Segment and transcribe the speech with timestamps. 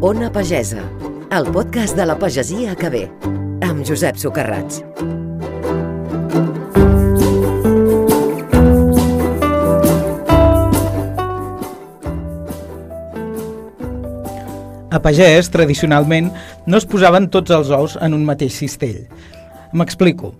[0.00, 0.80] Ona Pagesa,
[1.30, 3.02] el podcast de la pagesia que ve,
[3.60, 4.80] amb Josep Socarrats.
[14.88, 16.32] A pagès, tradicionalment,
[16.64, 19.04] no es posaven tots els ous en un mateix cistell.
[19.76, 20.32] M'explico.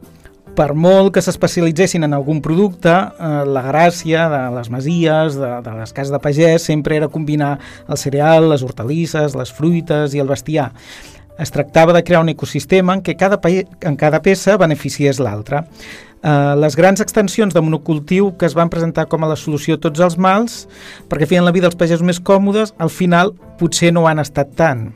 [0.57, 5.75] Per molt que s'especialitzessin en algun producte, eh, la gràcia de les masies, de, de
[5.77, 10.31] les cases de pagès, sempre era combinar el cereal, les hortalisses, les fruites i el
[10.33, 10.71] bestiar.
[11.39, 15.67] Es tractava de crear un ecosistema en què cada, en cada peça beneficiés l'altra.
[16.25, 19.83] Uh, les grans extensions de monocultiu que es van presentar com a la solució a
[19.83, 20.63] tots els mals,
[21.11, 24.89] perquè feien la vida dels pagesos més còmodes, al final potser no han estat tant.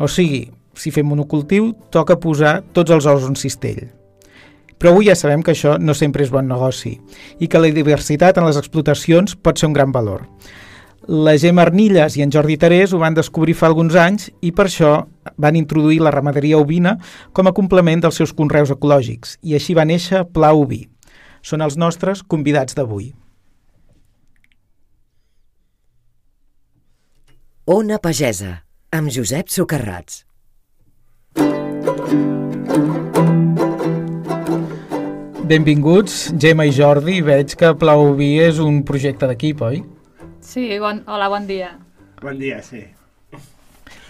[0.00, 3.84] O sigui, si fem monocultiu, toca posar tots els ous en cistell.
[4.78, 6.98] Però avui ja sabem que això no sempre és bon negoci
[7.40, 10.26] i que la diversitat en les explotacions pot ser un gran valor.
[11.06, 14.66] La Gemma Arnilles i en Jordi Terés ho van descobrir fa alguns anys i per
[14.66, 15.04] això
[15.38, 16.96] van introduir la ramaderia ovina
[17.32, 20.88] com a complement dels seus conreus ecològics i així va néixer Pla Oví.
[21.46, 23.12] Són els nostres convidats d'avui.
[27.70, 30.24] Ona Pagesa, amb Josep Socarrats.
[35.46, 37.20] Benvinguts, Gemma i Jordi.
[37.22, 39.76] Veig que Pla Oví és un projecte d'equip, oi?
[40.42, 41.68] Sí, bon, hola, bon dia.
[42.18, 42.82] Bon dia, sí.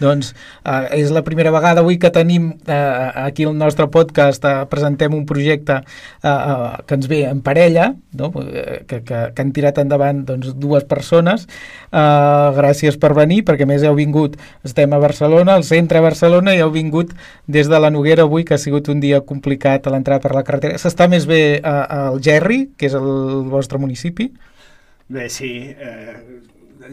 [0.01, 4.65] Doncs uh, és la primera vegada avui que tenim uh, aquí al nostre podcast, uh,
[4.69, 8.31] presentem un projecte uh, uh, que ens ve en parella, no?
[8.33, 11.47] que, que, que han tirat endavant doncs, dues persones.
[11.89, 14.37] Uh, gràcies per venir, perquè més heu vingut,
[14.67, 17.15] estem a Barcelona, al centre de Barcelona, i heu vingut
[17.47, 20.45] des de la Noguera avui, que ha sigut un dia complicat a l'entrada per la
[20.45, 20.77] carretera.
[20.81, 24.29] S'està més bé uh, al Gerri, que és el vostre municipi?
[25.07, 26.15] Bé, sí, eh,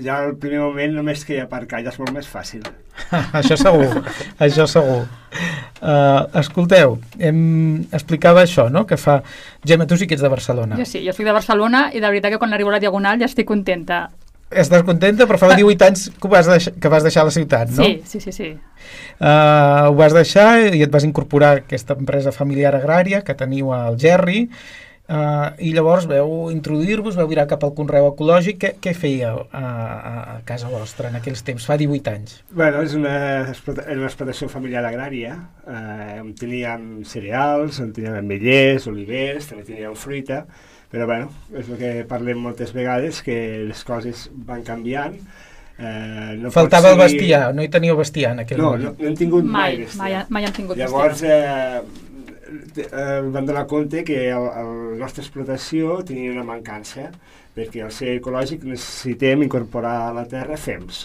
[0.02, 2.64] ja al primer moment només que aparcar ja és molt més fàcil.
[3.40, 4.02] això segur,
[4.42, 5.04] això segur.
[5.84, 7.38] Uh, escolteu, em
[7.92, 9.20] explicava això, no?, que fa...
[9.66, 10.78] Gemma, tu sí que ets de Barcelona.
[10.80, 13.20] Jo sí, jo soc de Barcelona i de veritat que quan arribo a la Diagonal
[13.20, 14.06] ja estic contenta.
[14.54, 15.26] Estàs contenta?
[15.26, 17.82] Però fa 18 anys que vas, deixar, que vas deixar la ciutat, no?
[17.82, 18.32] Sí, sí, sí.
[18.32, 18.50] sí.
[19.18, 23.72] Uh, ho vas deixar i et vas incorporar a aquesta empresa familiar agrària que teniu
[23.74, 24.44] al Gerri
[25.04, 28.56] Uh, I llavors veu introduir-vos, veu virar cap al conreu ecològic.
[28.62, 31.66] Què, què fèieu a, a casa vostra en aquells temps?
[31.68, 32.38] Fa 18 anys.
[32.56, 33.12] Bueno, és una,
[33.44, 35.34] era una explotació familiar agrària.
[35.68, 40.46] Eh, on teníem cereals, on teníem ametllers, olivers, també teníem fruita,
[40.88, 43.36] però bueno, és el que parlem moltes vegades, que
[43.68, 45.20] les coses van canviant.
[45.76, 46.96] Eh, no Faltava seguir...
[46.96, 48.88] el bestiar, no hi teníeu bestiar en aquell no, moment.
[48.88, 50.24] No, no hem tingut mai, mai bestiar.
[50.24, 51.84] Mai, mai hem tingut Llavors, bestiar.
[51.84, 52.12] Eh,
[52.76, 57.10] eh, van donar compte que el, el nostra explotació tenia una mancança,
[57.54, 61.04] perquè al ser ecològic necessitem incorporar a la terra fems.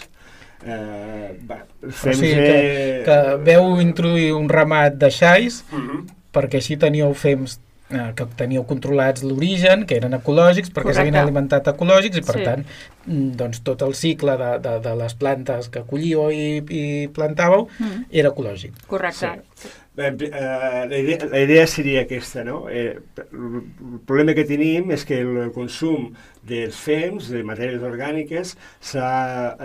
[0.60, 5.88] Eh, va, fems o sigui que, que veu introduir un ramat de xais uh mhm.
[5.88, 6.00] -huh.
[6.34, 7.58] perquè així teníeu fems
[7.90, 12.44] eh, que teníeu controlats l'origen, que eren ecològics, perquè s'havien alimentat ecològics i per sí.
[12.44, 12.64] tant
[13.06, 17.68] mm, doncs, tot el cicle de, de, de les plantes que collíeu i, i plantàveu
[17.78, 18.04] mm.
[18.10, 18.86] era ecològic.
[18.86, 19.32] Correcte.
[19.54, 19.68] Sí.
[20.00, 22.68] Eh, la, idea, la idea seria aquesta, no?
[22.68, 26.10] Eh, el problema que tenim és que el consum
[26.46, 29.10] dels fems, de matèries orgàniques, s'ha...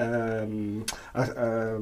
[0.06, 0.48] Eh,
[1.24, 1.78] eh,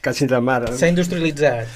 [0.00, 0.72] quasi de mare.
[0.78, 1.74] S'ha industrialitzat.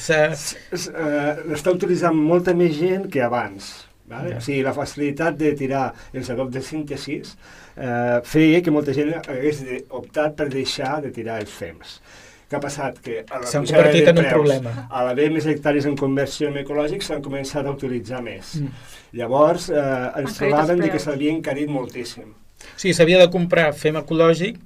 [0.79, 3.73] L'està uh, utilitzant molta més gent que abans.
[4.07, 4.35] Vale?
[4.35, 4.39] Ja.
[4.39, 7.31] O sigui, la facilitat de tirar els adobs de síntesis
[7.77, 11.97] eh, feia que molta gent hagués optat per deixar de tirar els fems.
[12.49, 12.99] Què ha passat?
[13.05, 14.75] Que s'han convertit en un problema.
[14.91, 18.57] A l'haver més hectàrees en conversió en ecològic s'han començat a utilitzar més.
[18.61, 18.93] Mm.
[19.21, 19.89] Llavors eh,
[20.21, 22.35] ens trobàvem que s'havia encarit moltíssim.
[22.77, 24.61] Sí, s'havia de comprar fem ecològic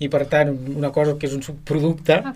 [0.00, 2.32] i per tant una cosa que és un subproducte ah,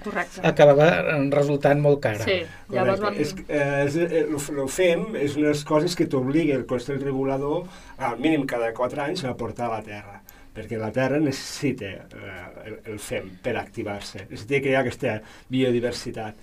[0.50, 0.88] acabava
[1.32, 2.26] resultant molt cara.
[2.28, 2.42] Sí,
[2.74, 3.16] llavors vam...
[3.24, 7.64] És, eh, és, eh, el FEM és unes coses que t'obliga el consell regulador
[7.96, 10.20] al mínim cada 4 anys a portar a la terra
[10.54, 12.36] perquè la Terra necessita eh,
[12.66, 15.18] el, el FEM per activar-se, necessita crear aquesta
[15.50, 16.38] biodiversitat.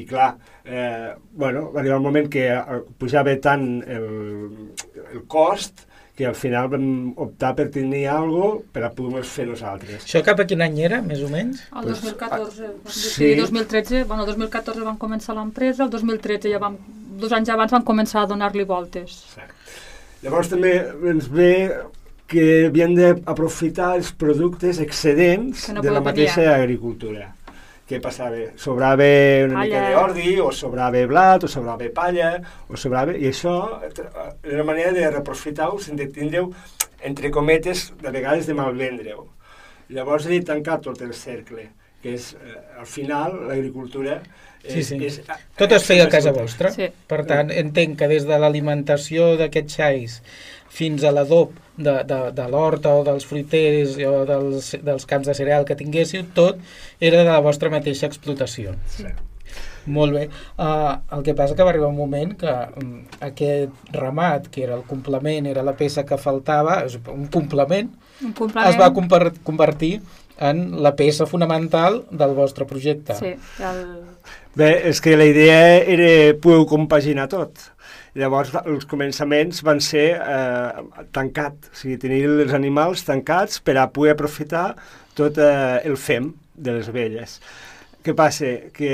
[0.00, 0.32] I clar,
[0.64, 4.10] eh, bueno, va arribar un moment que eh, pujava tant el,
[5.10, 5.86] el cost
[6.20, 6.86] que al final vam
[7.24, 10.02] optar per tenir alguna per a poder fer nosaltres.
[10.04, 11.62] Això cap a quin any era, més o menys?
[11.72, 12.72] El 2014.
[12.84, 13.30] Pues, sí.
[13.40, 16.76] 2013, bueno, el 2014 vam començar l'empresa, el 2013 ja vam,
[17.22, 19.16] dos anys abans vam començar a donar-li voltes.
[19.32, 19.48] Sí.
[20.20, 20.74] Llavors també
[21.08, 21.54] ens ve
[22.30, 27.32] que havien d'aprofitar els productes excedents no de la mateixa agricultura
[27.90, 28.38] què passava?
[28.60, 29.06] Sobrava
[29.48, 29.64] una Palla.
[29.64, 32.30] mica d'ordi, o sobrava blat, o sobrava palla,
[32.70, 33.16] o sobrava...
[33.18, 33.54] I això
[33.90, 36.44] era una manera de reprofitar-ho sense tindre
[37.10, 39.26] entre cometes, de vegades de malvendre-ho.
[39.90, 41.66] Llavors he tancat tot el cercle,
[42.02, 44.20] que és, eh, al final, l'agricultura
[44.62, 44.76] és...
[44.76, 45.00] Sí, sí.
[45.08, 45.18] és
[45.58, 46.70] Tot es feia a casa vostra.
[46.70, 46.86] Sí.
[47.10, 50.20] Per tant, entenc que des de l'alimentació d'aquests xais
[50.70, 55.34] fins a l'adob de, de, de l'horta o dels fruiters o dels, dels camps de
[55.34, 56.60] cereal que tinguéssiu, tot
[57.00, 58.76] era de la vostra mateixa explotació.
[58.94, 59.08] Sí.
[59.90, 60.26] Molt bé.
[60.60, 62.90] Uh, el que passa que va arribar un moment que um,
[63.26, 67.88] aquest ramat, que era el complement, era la peça que faltava, és un complement,
[68.22, 68.68] Un complement.
[68.70, 69.94] es va conver- convertir
[70.38, 73.16] en la peça fonamental del vostre projecte.
[73.18, 73.32] Sí,
[73.64, 73.82] el...
[74.54, 77.58] Bé, és que la idea era poder compaginar tot.
[78.18, 80.82] Llavors, els començaments van ser eh,
[81.14, 84.72] tancat, o sigui, tenir els animals tancats per a poder aprofitar
[85.18, 87.38] tot eh, el fem de les ovelles.
[88.02, 88.50] Què passa?
[88.74, 88.92] Que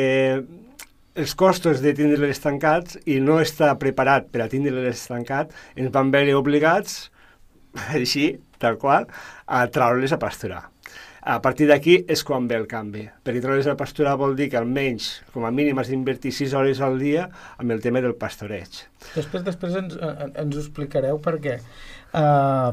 [1.17, 6.13] els costos de tindre-les tancats i no estar preparat per a tindre-les tancat ens van
[6.13, 7.07] veure obligats,
[7.97, 9.09] així, tal qual,
[9.49, 10.67] a traure-les a pasturar.
[11.27, 14.61] A partir d'aquí és quan ve el canvi, perquè treure's a pasturar vol dir que
[14.61, 17.25] almenys, com a mínim, has d'invertir 6 hores al dia
[17.59, 18.85] amb el tema del pastoreig.
[19.17, 22.71] Després, després ens, eh, ens ho explicareu perquè uh,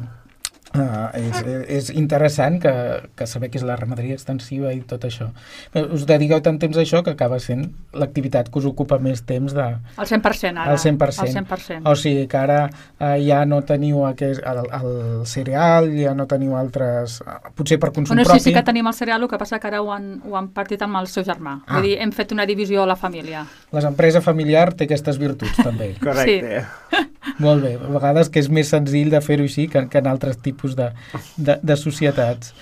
[0.75, 1.39] uh, és,
[1.77, 2.73] és interessant que,
[3.17, 5.29] que saber què és la ramaderia extensiva i tot això.
[5.73, 9.23] Però Us dediqueu tant temps a això que acaba sent l'activitat que us ocupa més
[9.27, 9.67] temps de,
[9.97, 10.71] El 100% ara.
[10.71, 11.27] al 100%.
[11.27, 11.81] El 100%.
[11.89, 16.55] O sigui que ara uh, ja no teniu aquest, el, el cereal, ja no teniu
[16.59, 17.19] altres...
[17.25, 18.43] Uh, potser per consum Bueno, sí, propi.
[18.47, 20.81] sí que tenim el cereal, el que passa que ara ho han, ho han partit
[20.85, 21.59] amb el seu germà.
[21.65, 21.77] Ah.
[21.77, 23.45] Vull dir, hem fet una divisió a la família.
[23.73, 25.93] L'empresa familiar té aquestes virtuts també.
[26.03, 26.63] Correcte.
[26.63, 27.03] Sí.
[27.41, 30.37] Molt bé, a vegades que és més senzill de fer-ho així que, que en altres
[30.43, 30.91] tipus de,
[31.37, 32.53] de, de societats.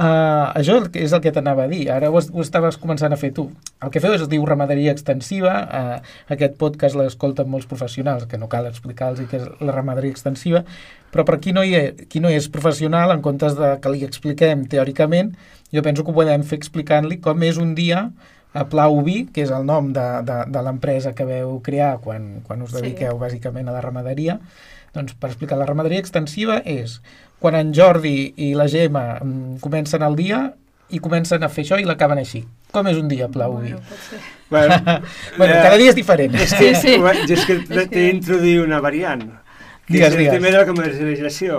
[0.00, 3.34] Uh, això és el que t'anava a dir, ara ho, ho estaves començant a fer
[3.36, 3.50] tu.
[3.84, 8.48] El que feu es diu ramaderia extensiva, uh, aquest podcast l'escolten molts professionals, que no
[8.48, 10.62] cal explicar-los què és la ramaderia extensiva,
[11.12, 14.06] però per qui no, hi és, qui no és professional, en comptes de que li
[14.06, 15.34] expliquem teòricament,
[15.74, 18.06] jo penso que ho podem fer explicant-li com és un dia
[18.56, 22.40] a Plau Vi, que és el nom de, de, de l'empresa que veu crear quan,
[22.46, 22.80] quan us Sí.
[22.80, 24.40] dediqueu bàsicament a la ramaderia,
[24.94, 27.00] doncs per explicar la ramaderia extensiva és
[27.40, 30.40] quan en Jordi i la Gemma mm, comencen el dia
[30.90, 32.42] i comencen a fer això i l'acaben així.
[32.74, 33.58] Com és un dia Plau?
[33.60, 33.78] Bueno.
[34.50, 34.74] Bueno,
[35.38, 36.34] Bueno, eh, cada dia és diferent.
[36.34, 36.96] És que, Sí, sí.
[36.98, 39.22] jo és que És t'he d'introduir una variant.
[39.90, 40.34] Que Digues, és el digues.
[40.36, 41.56] tema de la comercialització.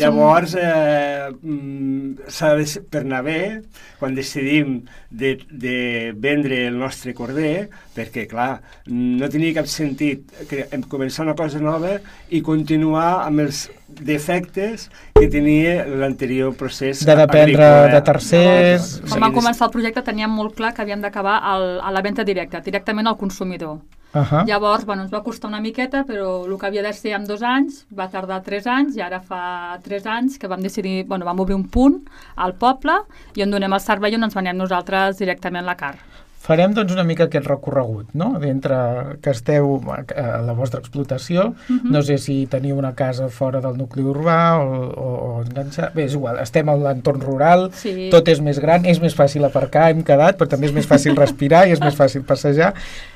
[0.00, 3.62] Llavors, eh, mm, per anar bé,
[4.00, 4.80] quan decidim
[5.10, 8.60] de, de vendre el nostre corder, perquè, clar,
[8.90, 15.28] no tenia cap sentit que, començar una cosa nova i continuar amb els defectes que
[15.30, 17.94] tenia l'anterior procés De dependre agrícola.
[17.94, 18.90] de tercers...
[19.06, 22.58] Quan vam començar el projecte teníem molt clar que havíem d'acabar a la venda directa,
[22.60, 23.78] directament al consumidor.
[24.14, 24.46] Uh -huh.
[24.46, 27.42] Llavors, bueno, ens va costar una miqueta, però el que havia de ser en dos
[27.42, 31.40] anys va tardar tres anys i ara fa tres anys que vam decidir, bueno, vam
[31.40, 32.00] obrir un punt
[32.36, 32.92] al poble
[33.34, 35.98] i on donem el servei on ens venem nosaltres directament la carn.
[36.40, 38.38] Farem doncs una mica aquest recorregut, no?
[38.38, 39.82] D'entre que esteu
[40.16, 41.90] a la vostra explotació, Mhm.
[41.90, 45.92] no sé si teniu una casa fora del nucli urbà o, o, o enganxat...
[45.94, 48.08] Bé, és igual, estem a l'entorn rural, Sí.
[48.10, 51.16] tot és més gran, és més fàcil aparcar, hem quedat, però també és més fàcil
[51.16, 52.72] respirar i és més fàcil passejar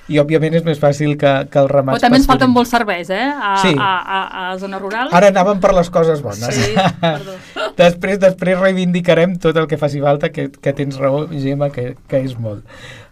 [0.08, 3.10] i òbviament és més fàcil que, que el ramat Però també ens falten molts serveis,
[3.10, 3.22] eh?
[3.22, 3.74] A, Sí.
[3.78, 4.20] a, a,
[4.50, 5.08] a zona rural.
[5.14, 6.42] Ara anàvem per les coses bones.
[6.54, 7.36] Sí, perdó.
[7.78, 12.20] després, després reivindicarem tot el que faci falta, que, que tens raó, Gemma, que, que
[12.26, 12.66] és molt.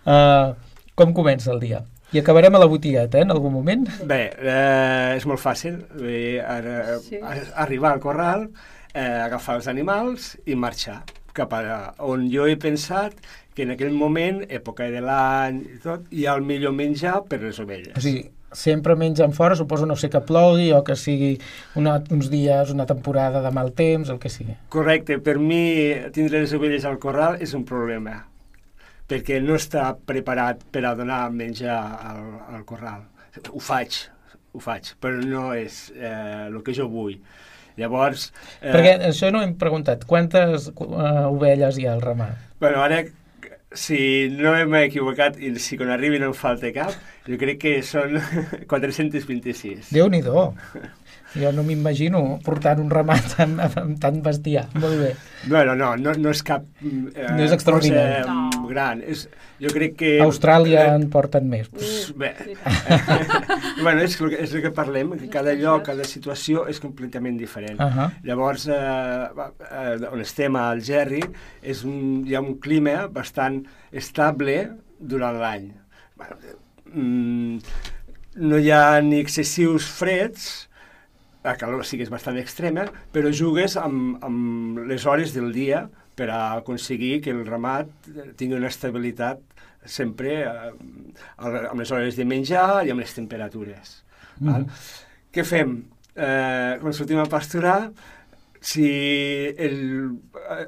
[0.05, 0.57] Uh,
[0.99, 1.85] com comença el dia?
[2.13, 3.87] I acabarem a la botigueta, eh, en algun moment?
[4.03, 5.77] Bé, eh, és molt fàcil.
[5.95, 7.21] Bé, ara, Sí.
[7.23, 8.49] a- arribar al corral,
[8.93, 11.05] eh, agafar els animals i marxar
[11.41, 11.63] cap a
[12.07, 13.17] on jo he pensat
[13.55, 17.41] que en aquell moment, època de l'any i tot, hi ha el millor menjar per
[17.43, 17.97] les ovelles.
[17.99, 21.35] O sigui, sempre mengen fora, suposo no sé que plogui o que sigui
[21.79, 24.57] una, uns dies, una temporada de mal temps, el que sigui.
[24.73, 25.63] Correcte, per mi
[26.15, 28.17] tindre les ovelles al corral és un problema,
[29.11, 31.79] perquè no està preparat per a donar menjar
[32.11, 32.25] al,
[32.57, 33.07] al corral.
[33.51, 34.03] Ho faig,
[34.55, 37.19] ho faig, però no és eh, el que jo vull.
[37.81, 38.29] Llavors...
[38.61, 38.71] Eh...
[38.75, 42.37] Perquè això no hem preguntat, quantes uh, ovelles hi ha al ramat?
[42.61, 43.01] Bueno, ara,
[43.73, 46.93] si no m'he equivocat i si quan arribi no em falta cap,
[47.29, 48.17] jo crec que són
[48.71, 49.93] 426.
[49.95, 50.49] Déu-n'hi-do.
[51.39, 54.65] Jo no m'imagino portant un ramat amb, amb tant bestiar.
[54.75, 55.13] Molt bé.
[55.47, 56.65] Bueno, no, no, no és cap...
[56.83, 58.25] Eh, No és extraordinari.
[58.25, 58.50] cosa, No.
[58.71, 59.03] Gran.
[59.03, 59.27] És,
[59.61, 60.13] jo crec que...
[60.23, 61.69] A Austràlia eh, en porten més.
[61.75, 62.55] Pss, Bé, Sí.
[63.85, 67.37] bueno, és, el que- és el que parlem, que cada lloc, cada situació és completament
[67.39, 67.81] diferent.
[67.81, 68.09] Uh -huh.
[68.25, 69.29] Llavors, eh,
[69.71, 71.23] eh, on estem, al Gerri,
[71.63, 75.73] és un, hi ha un clima bastant estable durant l'any.
[76.17, 76.37] Bueno,
[76.93, 77.59] mm,
[78.37, 80.69] no hi ha ni excessius freds,
[81.45, 85.89] la calor sí que és bastant extrema, però jugues amb, amb les hores del dia
[86.21, 87.89] per a aconseguir que el ramat
[88.37, 89.41] tingui una estabilitat
[89.89, 90.73] sempre eh,
[91.41, 93.95] amb les hores de menjar i amb les temperatures.
[94.45, 94.67] Val?
[95.33, 95.79] Què fem?
[96.15, 97.79] Eh, quan sortim a pasturar,
[98.61, 98.91] si
[99.57, 99.79] el,
[100.37, 100.67] eh,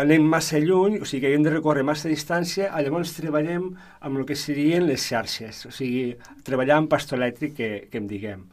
[0.00, 3.68] anem massa lluny, o sigui que hem de recórrer massa distància, ah, llavors treballem
[4.00, 6.14] amb el que serien les xarxes, o sigui,
[6.46, 8.46] treballar amb pastor elèctric que, que en diguem.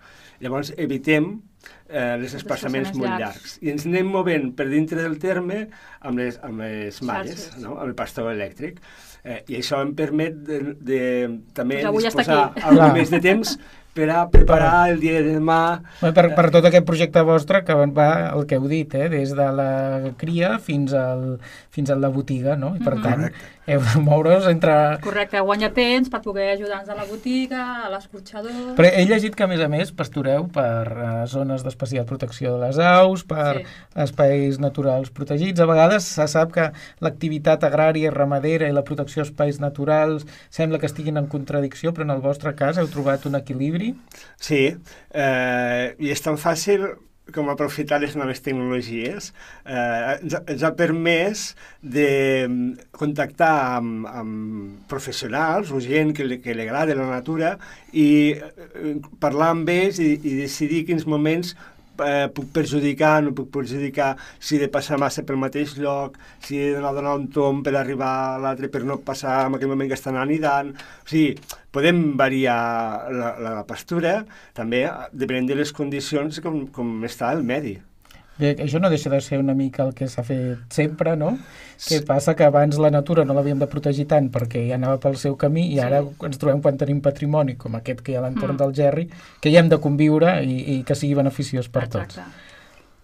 [0.44, 1.38] Llavors evitem
[1.90, 3.20] eh, les desplaçaments molt llargs.
[3.24, 3.58] llargs.
[3.62, 5.68] I ens anem movent per dintre del terme
[6.02, 7.62] amb les, amb les malles, Xarxes.
[7.64, 7.78] no?
[7.78, 8.80] amb el pastor elèctric.
[9.24, 11.00] Eh, I això em permet de, de,
[11.56, 12.90] també Pues disposar Clar.
[12.94, 13.54] més de temps
[13.94, 17.76] per a preparar el dia de demà Bé, Per, per tot aquest projecte vostre que
[17.94, 19.08] va el que heu dit, eh?
[19.08, 21.38] des de la cria fins al,
[21.72, 22.76] fins a la botiga, no?
[22.76, 23.04] I per Mhm.
[23.04, 23.40] tant, Correcte.
[23.68, 24.74] Heu de moure's entre...
[25.04, 28.74] Correcte, guanya temps per poder ajudar-nos a la botiga, a l'escorxador...
[28.76, 32.66] Però he llegit que, a més a més, pastureu per uh, zones d'especial protecció de
[32.66, 33.66] les aus, per Sí.
[34.04, 35.60] espais naturals protegits.
[35.64, 36.70] A vegades se sap que
[37.06, 42.08] l'activitat agrària i ramadera i la protecció d'espais naturals sembla que estiguin en contradicció, però
[42.08, 43.94] en el vostre cas heu trobat un equilibri.
[44.40, 44.66] Sí,
[45.14, 46.88] eh, i és tan fàcil
[47.32, 49.30] com aprofitar les noves tecnologies.
[49.64, 51.44] Eh, ens, ha- ens ha permès
[51.82, 52.08] de
[52.50, 57.56] mm, contactar amb, amb professionals o gent que li, que li agrada la natura
[57.94, 61.56] i eh, parlar amb ells i, i decidir quins moments
[62.02, 66.60] eh, puc perjudicar, no puc perjudicar, si he de passar massa pel mateix lloc, si
[66.60, 69.72] he d'anar a donar un tom per arribar a l'altre per no passar en aquell
[69.74, 70.74] moment que estan anidant.
[71.06, 71.38] O sigui,
[71.74, 72.60] podem variar
[73.14, 74.22] la, la, pastura,
[74.58, 77.78] també depenent de les condicions com, com està el medi.
[78.40, 81.36] Bé, això no deixa de ser una mica el que s'ha fet sempre, no?
[81.78, 85.16] Què passa que abans la natura no l'havíem de protegir tant perquè ja anava pel
[85.22, 88.24] seu camí i ara ens trobem quan tenim patrimoni com aquest que hi ha a
[88.26, 88.58] l'entorn Mm.
[88.64, 89.10] del Gerri,
[89.40, 92.18] que hi hem de conviure i, i que sigui beneficiós per tots.
[92.18, 92.40] Exacte.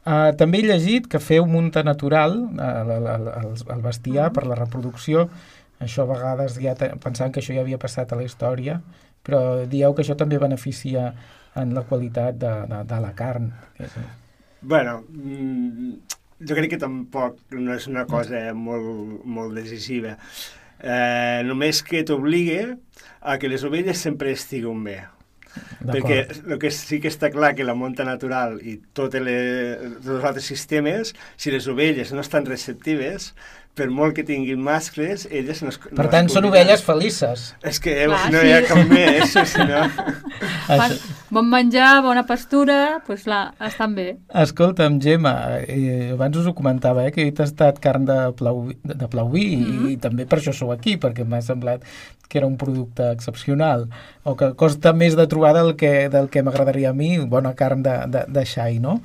[0.09, 4.33] Uh, també he llegit que feu munta natural uh, al, al bestiar Mhm.
[4.33, 5.29] per la reproducció.
[5.79, 8.81] Això a vegades ja pensant que això ja havia passat a la història,
[9.23, 11.13] però dieu que això també beneficia
[11.55, 13.53] en la qualitat de, de, de la carn.
[14.61, 15.93] Bueno, mm,
[16.47, 20.17] jo crec que tampoc no és una cosa molt, molt decisiva.
[20.79, 22.77] Eh, només que t'obligue
[23.21, 24.99] a que les ovelles sempre estiguin bé.
[25.81, 30.11] Perquè el que sí que està clar que la monta natural i totes les, tots
[30.19, 33.33] els altres sistemes, si les ovelles no estan receptives,
[33.75, 36.51] per molt que tinguin mascles, elles no es Per no es tant, són publicaran.
[36.51, 37.45] ovelles felices.
[37.63, 38.69] És que Clar, no hi ha sí.
[38.69, 39.81] cap més, si no...
[41.29, 44.05] Bon menjar, bona pastura, doncs clar, estan bé.
[44.41, 48.95] Escolta'm, Gemma, eh, abans us ho comentava, eh, que he tastat carn de, plau, de,
[48.97, 49.89] de plauví mm -hmm.
[49.89, 51.83] i, i també per això sou aquí, perquè m'ha semblat
[52.27, 53.87] que era un producte excepcional,
[54.23, 57.83] o que costa més de trobar del que, del que m'agradaria a mi, bona carn
[57.83, 59.01] de, de, de xai, no?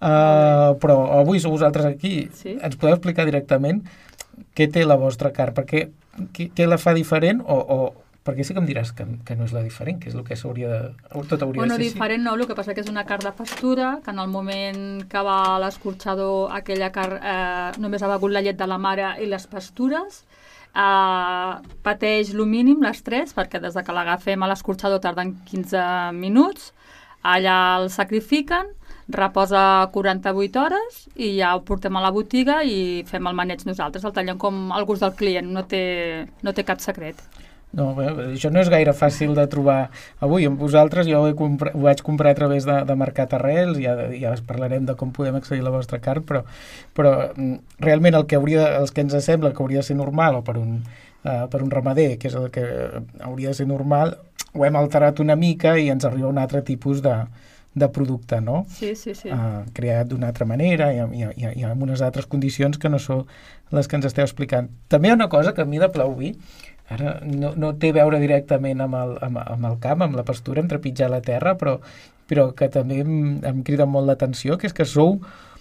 [0.00, 2.28] Uh, però avui sou vosaltres aquí.
[2.32, 2.58] Sí.
[2.62, 3.82] Ens podeu explicar directament
[4.54, 5.54] què té la vostra carn?
[5.54, 5.88] Perquè,
[6.32, 7.94] què, què la fa diferent o, o
[8.28, 10.36] perquè sí que em diràs que, que no és la diferent, que és el que
[10.36, 10.80] s'hauria de...
[11.30, 13.32] Tot hauria Bueno, de ser diferent no, el que passa que és una carn de
[13.32, 18.34] pastura, que en el moment que va a l'escorxador aquella carn eh, només ha begut
[18.34, 20.20] la llet de la mare i les pastures,
[20.76, 21.52] eh,
[21.88, 26.74] pateix el mínim, l'estrès, perquè des de que l'agafem a l'escorxador tarden 15 minuts,
[27.24, 28.74] allà el sacrifiquen,
[29.08, 34.04] reposa 48 hores i ja ho portem a la botiga i fem el maneig nosaltres,
[34.04, 37.16] el tallem com al gust del client, no té, no té cap secret.
[37.76, 39.90] No, bé, això no és gaire fàcil de trobar.
[40.24, 43.34] Avui amb vosaltres jo ho, he compra, ho vaig comprar a través de, de Mercat
[43.36, 46.44] Arrels, ja, ja parlarem de com podem accedir a la vostra carn, però,
[46.96, 50.40] però mm, realment el que, hauria, els que ens sembla que hauria de ser normal
[50.40, 52.64] o per un, uh, per un ramader, que és el que
[53.20, 54.16] hauria de ser normal,
[54.54, 57.18] ho hem alterat una mica i ens arriba un altre tipus de,
[57.78, 58.64] de producte, no?
[58.72, 59.28] Sí, sí, sí.
[59.28, 63.00] uh, creat d'una altra manera i, i, i, i amb unes altres condicions que no
[63.02, 63.26] són
[63.76, 64.70] les que ens esteu explicant.
[64.88, 66.32] També hi ha una cosa que a mi de Plauví
[66.88, 70.24] ara no, no té a veure directament amb el, amb, amb el camp, amb la
[70.28, 71.78] pastura, amb trepitjar la terra, però,
[72.28, 75.18] però que també em, em crida molt l'atenció, que és que sou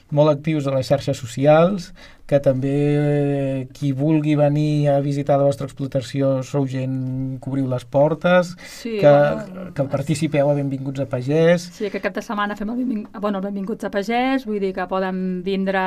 [0.09, 1.89] molt actius a les xarxes socials,
[2.27, 6.95] que també eh, qui vulgui venir a visitar la vostra explotació sou gent,
[7.43, 12.15] cobriu les portes, Sí, que, bueno, que participeu a Benvinguts a Pagès, Sí, que cap
[12.15, 13.03] de setmana fem el, benving...
[13.19, 15.83] bueno, el benvinguts a pagès, vull dir que poden vindre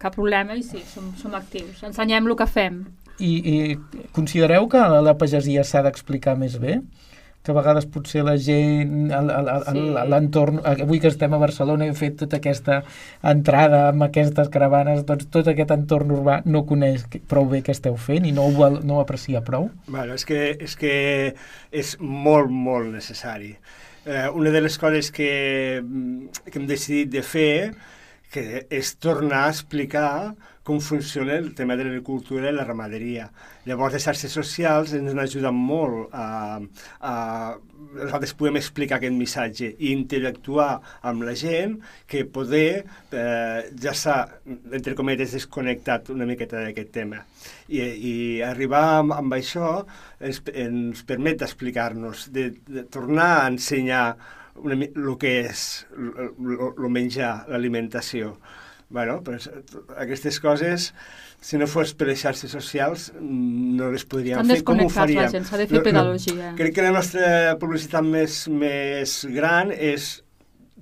[0.00, 1.82] cap problema i sí, som, som actius.
[1.88, 2.84] Ensenyem el que fem.
[3.18, 3.78] I, I
[4.12, 6.80] considereu que la, la pagesia s'ha d'explicar més bé?
[7.44, 9.30] que a vegades potser la gent, el-
[9.68, 9.80] Sí.
[10.08, 12.78] l'entorn, avui que estem a Barcelona hem fet tota aquesta
[13.22, 17.74] entrada amb aquestes caravanes, doncs tot aquest entorn urbà no coneix que- prou bé què
[17.76, 19.68] esteu fent i no ho, no ho aprecia prou.
[19.86, 21.34] Bueno, és que, és que
[21.70, 23.58] és molt, molt necessari.
[24.06, 25.82] Eh, una de les coses que,
[26.50, 27.74] que hem decidit de fer
[28.34, 33.28] que és tornar a explicar com funciona el tema de l'agricultura i la ramaderia.
[33.68, 36.58] Llavors, les xarxes socials ens han ajudat molt a,
[37.04, 37.14] a
[37.94, 40.70] nosaltres podem explicar aquest missatge i interactuar
[41.06, 41.76] amb la gent
[42.10, 44.16] que poder eh, ja s'ha,
[44.48, 47.20] entre cometes, desconnectat una miqueta d'aquest tema.
[47.68, 49.74] I, i arribar amb, amb això
[50.18, 54.06] ens, ens permet explicar-nos, de, de tornar a ensenyar
[54.60, 58.36] una, el que és el menjar, l'alimentació.
[58.94, 59.48] Bueno, pues,
[59.98, 60.92] aquestes coses,
[61.40, 64.66] si no fos per les xarxes socials, no les podríem Estan fer.
[64.68, 65.30] Com ho faríem?
[65.32, 66.52] gent, s'ha de fer pedagogia.
[66.58, 70.20] Crec que la nostra publicitat més, més gran és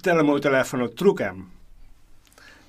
[0.02, 1.46] té el meu telèfon, truca'm.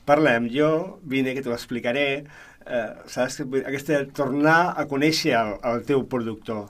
[0.05, 2.23] Parlem, jo vine que t'ho explicaré,
[2.65, 3.41] eh, saps?
[3.63, 6.67] Aquesta, tornar a conèixer el, el teu productor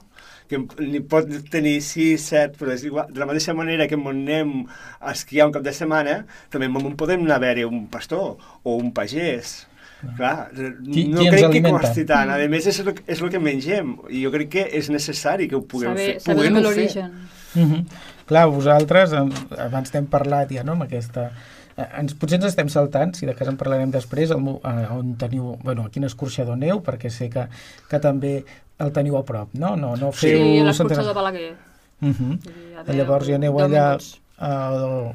[0.48, 3.08] que n'hi pot tenir 6, 7, però és igual.
[3.12, 4.66] De la mateixa manera que anem
[5.00, 6.18] a esquiar un cap de setmana,
[6.52, 9.62] també en podem anar a veure un pastor o un pagès.
[10.18, 12.28] Clar, Qui- no qui crec que costi tant.
[12.28, 13.94] A més, és el, és el que mengem.
[14.12, 16.20] I jo crec que és necessari que ho puguem Saber, fer.
[16.20, 17.10] saber l'origen.
[17.54, 17.84] Mm -hmm.
[18.26, 21.30] Clar, vosaltres, em- abans t'hem parlat ja, no?, amb aquesta...
[21.76, 25.14] eh, Ens, potser ens estem saltant, si de cas en parlarem després, el, eh, on
[25.20, 27.46] teniu, bueno, a quin escorxador aneu, perquè sé que,
[27.90, 28.44] que també
[28.78, 29.76] el teniu a prop, no?
[29.76, 30.60] No, no Sí, feu...
[30.62, 31.54] a l'escorxador de Balaguer.
[32.00, 34.20] Dir, a deu- Llavors ja aneu allà minuts.
[34.44, 35.12] Uh,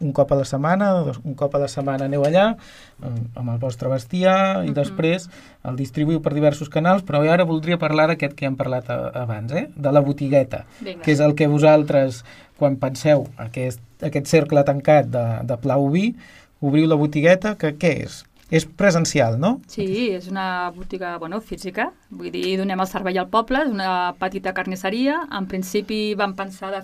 [0.00, 2.54] un cop a la setmana, dos- un cop a la setmana aneu allà
[3.02, 4.74] amb, amb el vostre bestiar i Mhm.
[4.78, 5.28] després
[5.64, 9.52] el distribuïu per diversos canals, però ara voldria parlar d'aquest que hem parlat a, abans,
[9.52, 9.68] eh?
[9.76, 11.02] de la botigueta, Vinga.
[11.02, 12.24] que és el que vosaltres,
[12.58, 16.14] quan penseu aquest, aquest cercle tancat de, de plau vi,
[16.60, 18.24] obriu la botigueta, que què és?
[18.50, 19.60] És presencial, no?
[19.70, 24.12] Sí, és una botiga bueno, física, vull dir, donem el servei al poble, és una
[24.18, 25.20] petita carnisseria.
[25.38, 26.80] En principi vam pensar de,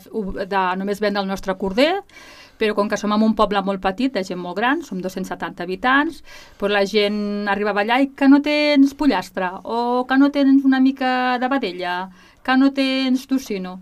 [0.47, 1.91] de només vendre el nostre corder,
[2.57, 5.67] però com que som en un poble molt petit, de gent molt gran, som 270
[5.67, 6.23] habitants,
[6.61, 7.19] doncs la gent
[7.51, 11.97] arribava allà i que no tens pollastre, o que no tens una mica de vedella,
[12.47, 13.81] que no tens tocino.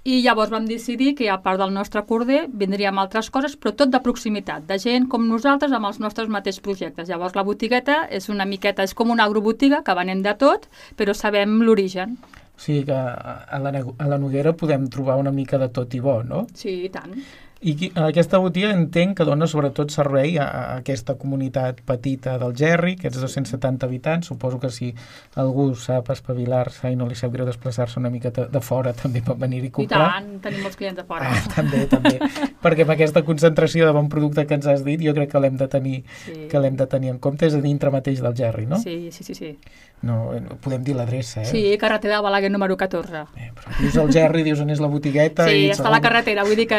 [0.00, 3.90] I llavors vam decidir que a part del nostre corder vindríem altres coses, però tot
[3.92, 7.10] de proximitat, de gent com nosaltres amb els nostres mateixos projectes.
[7.10, 11.12] Llavors la botigueta és una miqueta, és com una agrobotiga que venem de tot, però
[11.12, 12.16] sabem l'origen.
[12.56, 16.00] O sigui que a la, a la Noguera podem trobar una mica de tot i
[16.00, 16.46] bo, no?
[16.56, 17.20] Sí, i tant.
[17.60, 22.94] I aquesta botiga entenc que dona sobretot servei a, a aquesta comunitat petita del Gerri,
[22.96, 24.30] aquests 270 habitants.
[24.30, 24.88] Suposo que si
[25.36, 29.36] algú sap espavilar-se i no li sap greu desplaçar-se una mica de, fora, també pot
[29.36, 30.06] venir i I comprar.
[30.16, 31.28] tant, tenim molts clients de fora.
[31.28, 32.14] Ah, també, també.
[32.64, 35.60] Perquè amb aquesta concentració de bon producte que ens has dit, jo crec que l'hem
[35.60, 36.46] de tenir Sí.
[36.48, 38.78] que l'hem de tenir en compte, és a dintre mateix del Gerri, no?
[38.80, 39.52] Sí, sí, sí, sí.
[40.00, 40.30] No,
[40.64, 41.44] podem dir l'adreça, eh?
[41.44, 43.20] Sí, carretera de Balaguer número 14.
[43.36, 45.44] Eh, però dius el Gerri, dius on és la botigueta...
[45.44, 46.78] Sí, i està a la carretera, vull dir que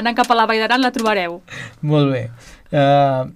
[0.00, 1.40] anant cap a la Vall d'Aran la trobareu.
[1.86, 2.24] Molt bé.
[2.72, 3.28] Uh,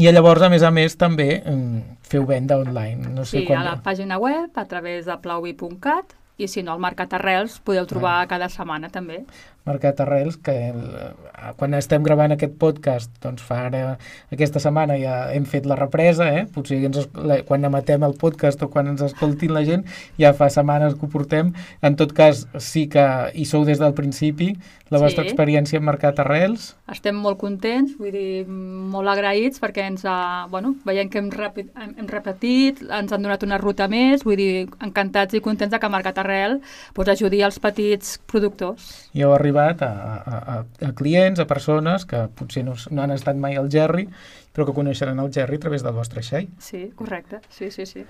[0.00, 3.10] I llavors, a més a més, també um, feu venda online.
[3.14, 3.62] No sé Sí, quan...
[3.62, 7.84] a la pàgina web, a través de plauvi.cat, i si no, al Mercat Arrels podeu
[7.90, 9.24] trobar cada setmana també.
[9.66, 13.98] Mercat Arrels, que el, eh, quan estem gravant aquest podcast, doncs fa ara,
[14.32, 16.46] aquesta setmana ja hem fet la represa, eh?
[16.54, 17.08] potser ens,
[17.46, 19.84] quan emetem el podcast o quan ens escoltin la gent,
[20.18, 21.52] ja fa setmanes que ho portem.
[21.82, 24.54] En tot cas, sí que hi sou des del principi,
[24.90, 25.04] la Sí.
[25.04, 30.46] vostra experiència en Mercat Arrels, Estem molt contents, vull dir, molt agraïts perquè ens ha,
[30.50, 34.34] bueno, veiem que hem, repi, hem, hem repetit, ens han donat una ruta més, vull
[34.36, 36.60] dir, encantats i contents de que Mercat Arrel
[36.92, 39.08] pues, ajudi als petits productors.
[39.14, 43.36] i heu arribat a, a, a, clients, a persones que potser no, no han estat
[43.36, 44.06] mai al Gerri,
[44.54, 46.48] però que coneixeran el Gerri a través del vostre xai.
[46.58, 48.04] Sí, correcte, sí, sí, sí.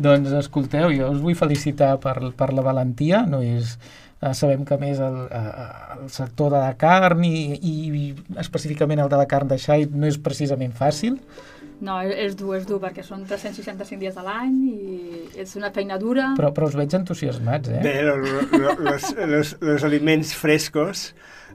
[0.00, 3.76] Doncs escolteu, jo us vull felicitar per, per la valentia, no és...
[4.22, 5.64] eh, Sabem que a més el, eh,
[5.98, 10.08] el sector de la carn i, i específicament el de la carn de xai no
[10.08, 11.18] és precisament fàcil,
[11.82, 15.72] No, és, és dur, és dur, perquè són 365 dies a l'any i és una
[15.74, 16.32] feina dura.
[16.38, 17.80] però, però us veig entusiasmats, eh?
[17.82, 21.08] Bé, lo- lo- los, los, los aliments frescos,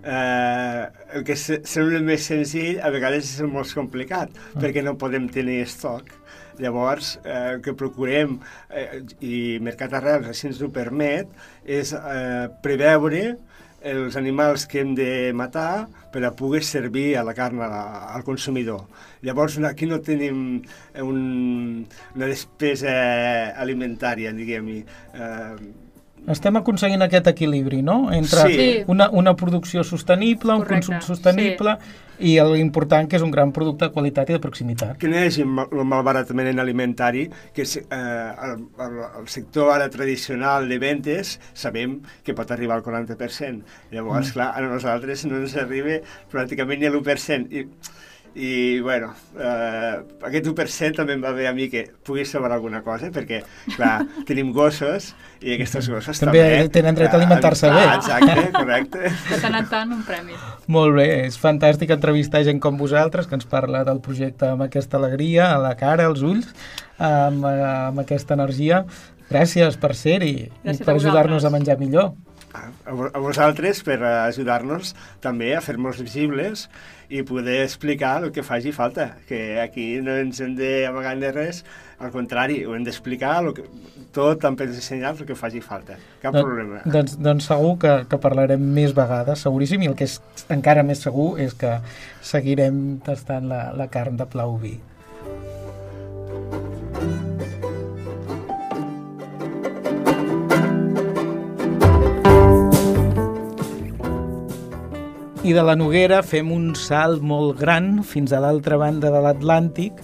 [0.03, 4.59] eh, el que se- sembla més senzill, a vegades és molt complicat, Ah.
[4.59, 6.11] perquè no podem tenir estoc.
[6.59, 11.27] Llavors, eh, el que procurem, eh, i Mercat Arrels així ens ho permet,
[11.63, 13.37] és eh, preveure
[13.88, 18.86] els animals que hem de matar per a poder servir a la carn al consumidor.
[19.26, 20.62] Llavors aquí no tenim
[21.04, 21.19] un,
[22.15, 22.93] una despesa
[23.56, 24.80] alimentària, diguem-hi.
[25.13, 25.87] Eh,
[26.27, 28.83] estem aconseguint aquest equilibri, no?, entre Sí.
[28.87, 31.77] una, una producció sostenible, un Correcte, consum sostenible
[32.19, 34.97] i l'important que és un gran producte de qualitat i de proximitat.
[34.97, 39.71] que no hi hagi mal- el malbaratament alimentari, que és, eh, el, el, el sector
[39.75, 43.63] ara tradicional de ventes sabem que pot arribar al 40%.
[43.91, 44.33] Llavors, mm.
[44.33, 45.99] clar, a nosaltres no ens arriba
[46.31, 47.51] pràcticament ni a l'1%.
[47.53, 47.67] I,
[48.38, 49.97] i bueno, eh,
[50.28, 53.39] aquest 1% també em va bé a mi que pugui sobrar alguna cosa, perquè,
[53.73, 53.95] clar,
[54.30, 55.10] tenim gossos
[55.41, 56.67] i aquests gossos També també...
[56.76, 57.84] tenen dret a eh, alimentar-se bé.
[57.95, 59.12] Exacte, correcte.
[59.32, 60.38] De tant en tant, un premi.
[60.69, 65.02] Molt bé, és fantàstic entrevistar gent com vosaltres que ens parla del projecte amb aquesta
[65.02, 66.54] alegria, a la cara, als ulls,
[67.02, 68.84] amb, amb aquesta energia.
[69.32, 72.13] Gràcies per ser-hi i per a ajudar-nos a menjar millor.
[72.53, 72.69] A
[73.13, 76.69] a vosaltres per ajudar-nos també a fer-nos visibles
[77.10, 81.63] i poder explicar el que faci falta, que aquí no ens hem d'amagar de res,
[81.99, 83.63] al contrari, ho hem d'explicar que-
[84.12, 85.95] tot amb els senyals el que faci falta.
[86.21, 86.81] Cap Don- problema.
[86.86, 90.99] Doncs, doncs segur que, que parlarem més vegades, seguríssim, i el que és encara més
[90.99, 91.77] segur és que
[92.21, 94.57] seguirem tastant la, la carn de plau
[105.47, 110.01] I de la Noguera fem un salt molt gran fins a l'altra banda de l'Atlàntic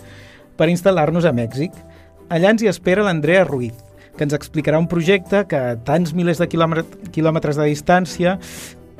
[0.55, 1.75] per instal·lar-nos a Mèxic.
[2.31, 3.75] Allà ens hi espera l'Andrea Ruiz,
[4.15, 8.37] que ens explicarà un projecte que a tants milers de quilòmet- quilòmetres de distància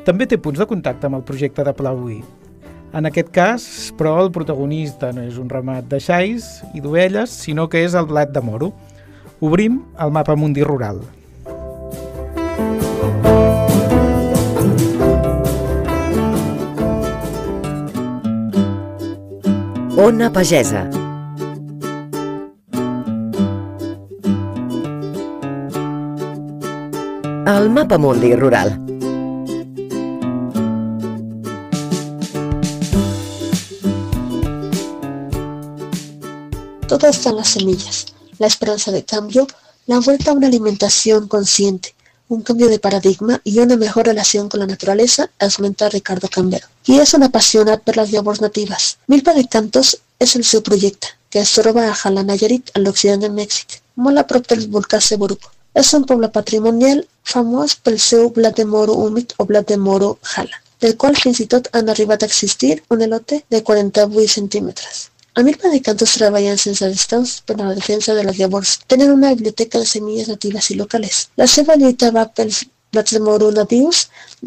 [0.04, 2.20] també té punts de contacte amb el projecte de Plauí.
[2.92, 7.70] En aquest cas, però, el protagonista no és un ramat de xais i d'ovelles, sinó
[7.70, 8.74] que és el blat de moro.
[9.40, 11.00] Obrim el mapa mundi rural.
[19.96, 20.90] Ona Pagesa.
[27.46, 28.80] El mapa mundi rural.
[36.88, 38.08] Todo está en las semillas,
[38.40, 39.46] la esperanza de cambio,
[39.86, 41.94] la vuelta a una alimentación consciente,
[42.28, 46.68] un cambio de paradigma i una mejor relació con la naturalesa, esmenta Ricardo Cambero.
[46.84, 48.98] Qui és un apassionat per les llavors natives.
[49.08, 53.26] Milpa de Cantos és el seu projecte, que es troba a Jala Nayarit, a l'occident
[53.26, 55.52] de Mèxic, molt a prop del volcà Seburuco.
[55.74, 60.62] És un poble patrimonial famós pel seu blat de moro o blat de moro Jala,
[60.82, 65.10] del qual fins i tot han arribat a existir un elote de 48 centímetres.
[65.36, 68.74] A Milpa de Cantos treballen sense descans per a la defensa de les llavors.
[68.86, 71.24] Tenen una biblioteca de semilles natives i locals.
[71.42, 72.28] La seva lluita va
[73.16, 74.04] de moro natius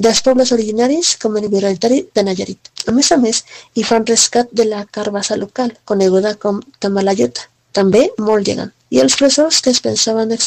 [0.07, 2.70] dels pobles originaris com el Viralitari de Nayarit.
[2.87, 3.42] A més a més,
[3.75, 9.18] hi fan rescat de la carbassa local, coneguda com tamalayota, també molt gegant, i els
[9.18, 10.38] tresors que es pensaven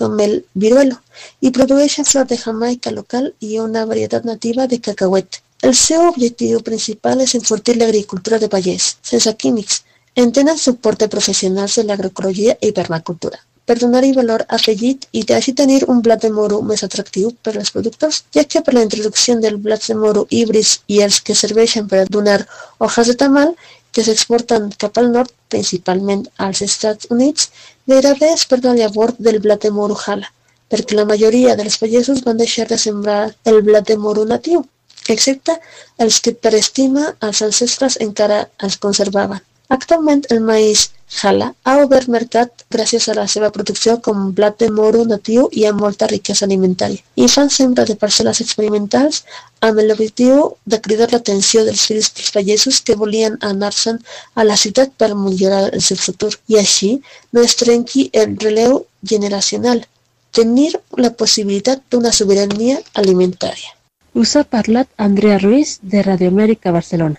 [0.00, 0.96] com el viruelo,
[1.44, 5.43] i produeixen flor de jamaica local i una varietat nativa de cacauet.
[5.66, 9.80] El seu objectiu principal és enfortir l'agricultura de pagès, sense químics,
[10.22, 15.54] en tenen suport de professionals de l'agroecologia i permacultura per donar-hi valor afegit i així
[15.60, 19.36] tenir un blat de moro més atractiu per als productors, ja que per la introducció
[19.44, 22.40] del blat de moro híbrids i els que serveixen per donar
[22.78, 23.54] hojas de tamal,
[23.92, 27.50] que s'exporten cap al nord, principalment als Estats Units,
[27.88, 30.28] gairebé es perd la llavor del blat de moro jala,
[30.68, 34.64] perquè la majoria dels pagesos van deixar de sembrar el blat de moro natiu,
[35.12, 35.58] excepte
[35.98, 39.42] els que per estima els ancestres encara els conservaven.
[39.74, 42.64] Actualment el maïs Jala ha obert mercat
[43.12, 47.02] a la seva producció com blat moro natiu i amb molta riquesa alimentària.
[47.16, 49.22] I fan sembra de parcel·les experimentals
[49.60, 54.00] amb l'objectiu de cridar l'atenció dels fills dels pagesos que volien anar-se'n
[54.34, 56.90] a la ciutat per millorar el seu futur i així
[57.32, 59.86] no es el relleu generacional,
[60.32, 63.70] tenir la possibilitat d'una sobirania alimentària.
[64.14, 67.18] Us ha parlat Andrea Ruiz de Radio Amèrica Barcelona.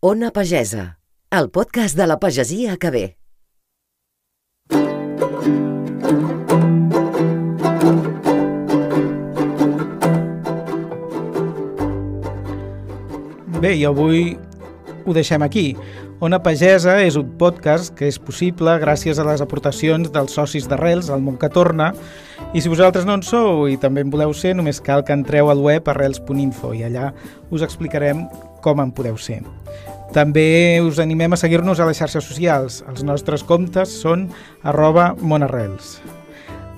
[0.00, 0.96] Ona Pagesa,
[1.30, 3.02] el podcast de la pagesia que ve.
[13.60, 14.38] Bé, i avui
[15.04, 15.66] ho deixem aquí.
[16.20, 21.08] Ona Pagesa és un podcast que és possible gràcies a les aportacions dels socis d'Arrels,
[21.08, 21.94] al món que torna,
[22.52, 25.48] i si vosaltres no en sou i també en voleu ser, només cal que entreu
[25.48, 27.08] al web arrels.info i allà
[27.48, 28.26] us explicarem
[28.60, 29.40] com en podeu ser.
[30.12, 32.82] També us animem a seguir-nos a les xarxes socials.
[32.90, 34.28] Els nostres comptes són
[34.60, 36.02] arroba monarrels.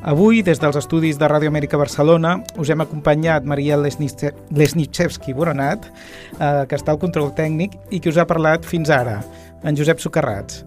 [0.03, 6.65] Avui, des dels estudis de Ràdio Amèrica Barcelona, us hem acompanyat Maria Lesnichevski Boronat, eh,
[6.67, 9.21] que està al control tècnic i que us ha parlat fins ara,
[9.63, 10.65] en Josep Socarrats.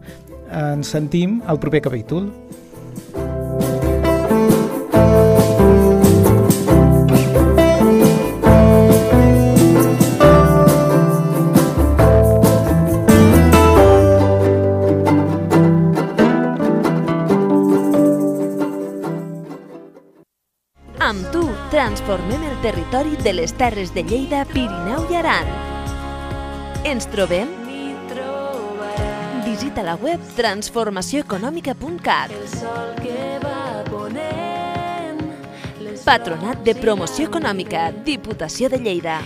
[0.56, 2.30] Ens sentim al proper capítol.
[23.26, 25.48] De les Terres de Lleida, Pirineu i Aran.
[26.86, 27.50] Ens trobem?
[29.42, 32.30] Visita la web transformacioeconòmica.cat.
[36.06, 39.18] Patronat de Promoció Econòmica, Diputació de Lleida.